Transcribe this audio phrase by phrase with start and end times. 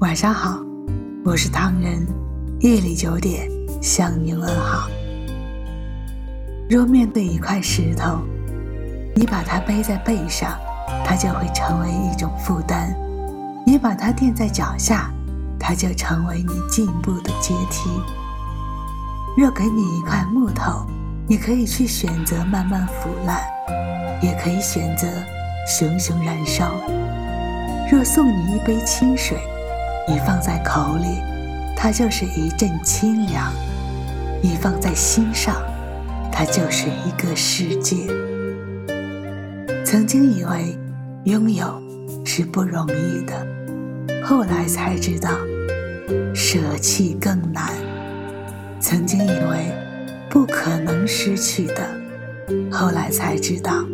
[0.00, 0.60] 晚上好，
[1.24, 2.06] 我是唐人，
[2.60, 3.50] 夜里九点
[3.82, 4.88] 向您问好。
[6.70, 8.20] 若面对一块石头，
[9.16, 10.56] 你把它背在背上，
[11.04, 12.94] 它就会成为一种负担；
[13.66, 15.12] 你把它垫在脚下，
[15.58, 17.90] 它就成为你进步的阶梯。
[19.36, 20.86] 若给你一块木头，
[21.26, 23.40] 你可以去选择慢慢腐烂，
[24.22, 25.08] 也可以选择
[25.66, 26.72] 熊熊燃烧。
[27.90, 29.36] 若送你一杯清水，
[30.08, 31.20] 你放在口里，
[31.76, 33.52] 它就是一阵清凉；
[34.42, 35.54] 你放在心上，
[36.32, 38.06] 它就是一个世界。
[39.84, 40.78] 曾经以为
[41.24, 41.80] 拥有
[42.24, 43.46] 是不容易的，
[44.24, 45.30] 后来才知道
[46.34, 47.74] 舍弃更难。
[48.80, 49.72] 曾经以为
[50.30, 51.82] 不可能失去的，
[52.70, 53.84] 后来才知道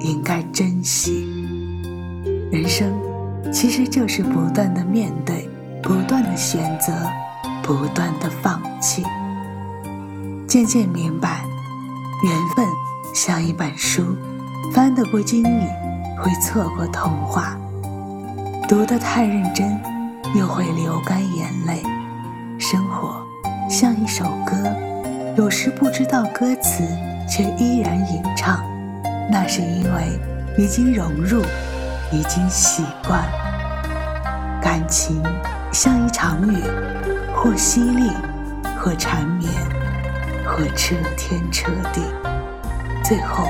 [0.00, 1.26] 应该珍惜。
[2.50, 3.13] 人生。
[3.52, 5.48] 其实就是不断的面对，
[5.82, 6.92] 不断的选择，
[7.62, 9.02] 不断的放弃。
[10.46, 11.44] 渐渐明白，
[12.22, 12.66] 缘分
[13.14, 14.16] 像一本书，
[14.72, 15.66] 翻得不经意
[16.18, 17.56] 会错过童话，
[18.68, 19.80] 读得太认真
[20.34, 21.82] 又会流干眼泪。
[22.58, 23.16] 生活
[23.68, 24.54] 像一首歌，
[25.36, 26.84] 有时不知道歌词，
[27.28, 28.62] 却依然吟唱，
[29.30, 30.18] 那是因为
[30.56, 31.42] 已经融入。
[32.12, 33.22] 已经习惯，
[34.62, 35.22] 感情
[35.72, 36.62] 像一场雨，
[37.34, 38.12] 或淅沥，
[38.78, 39.50] 或缠绵，
[40.44, 42.02] 或彻天彻地，
[43.02, 43.48] 最后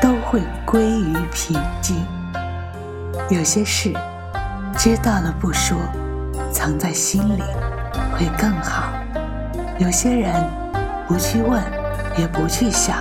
[0.00, 2.04] 都会归于平静。
[3.28, 3.92] 有些事
[4.76, 5.76] 知道了不说，
[6.50, 7.42] 藏在心里
[8.16, 8.92] 会更好；
[9.78, 10.32] 有些人
[11.06, 11.62] 不去问，
[12.16, 12.96] 也不去想，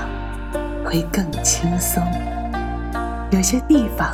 [0.83, 2.03] 会更轻松；
[3.31, 4.09] 有些地方。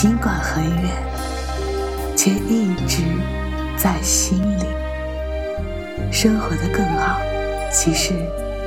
[0.00, 0.92] 尽管很远，
[2.16, 3.02] 却一直
[3.76, 4.64] 在心里。
[6.12, 7.18] 生活的更好，
[7.72, 8.14] 其实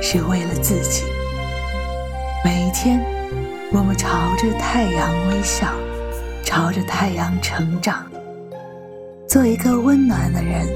[0.02, 1.04] 是为了自己。
[2.44, 3.02] 每一天，
[3.72, 5.68] 我们朝着太阳微笑，
[6.44, 8.04] 朝着太阳成长，
[9.26, 10.68] 做一个温暖的人，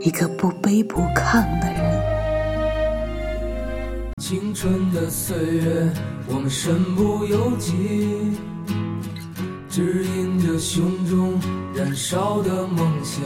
[0.00, 2.02] 一个不卑不亢的人。
[4.22, 5.86] 青春的岁月，
[6.28, 8.32] 我们身不由己。
[9.76, 11.38] 指引着胸中
[11.74, 13.22] 燃烧的梦想，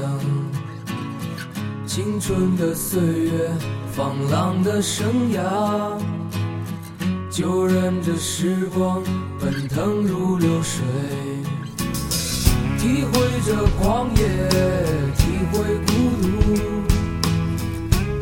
[1.86, 3.48] 青春的岁月，
[3.92, 5.40] 放浪的生涯，
[7.30, 9.00] 就任这时光
[9.38, 10.82] 奔腾如流水，
[12.80, 13.12] 体会
[13.46, 14.26] 着狂野，
[15.16, 15.22] 体
[15.52, 16.26] 会孤独，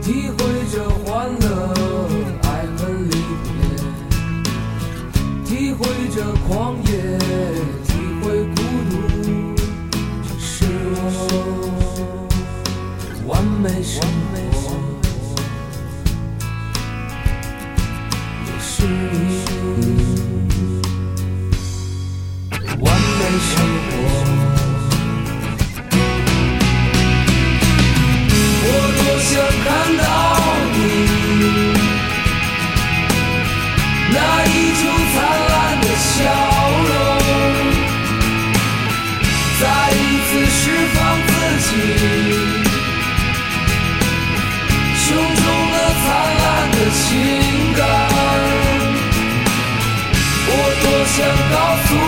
[0.03, 0.39] 体会
[0.71, 1.47] 着欢乐，
[2.43, 3.17] 爱恨离
[3.55, 3.57] 别，
[5.47, 5.81] 体会
[6.15, 6.88] 着狂野。
[11.41, 11.68] 我
[51.09, 52.08] 想告诉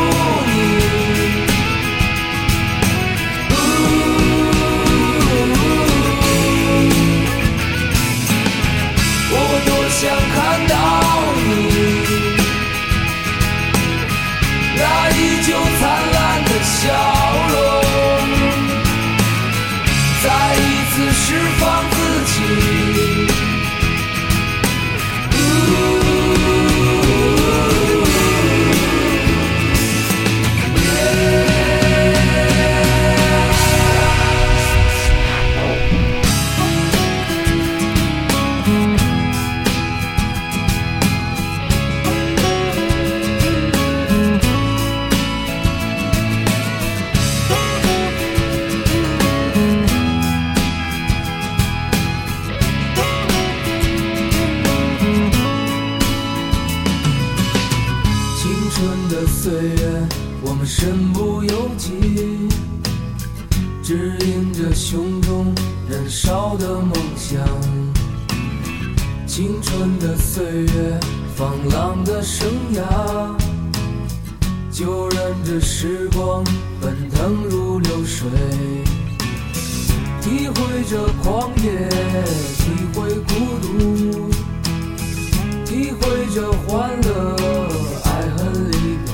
[63.91, 65.53] 指引着胸中
[65.91, 67.45] 燃烧的梦想。
[69.27, 71.01] 青春的岁月，
[71.35, 73.35] 放浪的生涯，
[74.71, 76.45] 就任这时光
[76.81, 78.31] 奔腾如流水，
[80.23, 81.89] 体会这狂野，
[82.59, 84.31] 体会孤独，
[85.65, 87.37] 体会这欢乐，
[88.05, 89.11] 爱恨离别，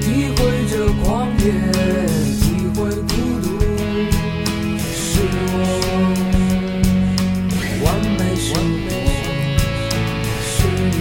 [0.00, 0.40] 体会
[0.70, 1.99] 这狂野。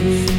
[0.10, 0.39] 想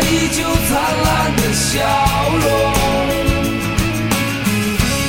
[0.00, 1.74] 依旧灿烂的笑
[2.40, 2.44] 容，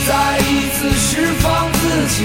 [0.08, 2.18] 再一次释放自己。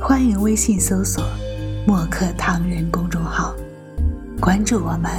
[0.00, 1.22] 欢迎微信搜索
[1.88, 3.54] “墨客唐人”公众号，
[4.38, 5.10] 关注我们，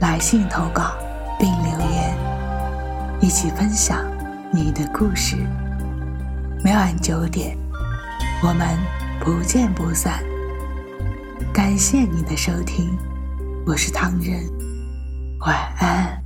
[0.00, 0.90] 来信投稿
[1.38, 2.18] 并留言，
[3.20, 4.04] 一起分享
[4.52, 5.36] 你的故事。
[6.64, 7.56] 每晚九点，
[8.42, 8.76] 我们
[9.20, 10.20] 不见不散。
[11.52, 12.90] 感谢你的收听，
[13.64, 14.44] 我是唐人，
[15.46, 16.19] 晚安。